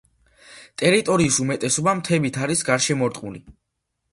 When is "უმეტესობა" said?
1.43-1.93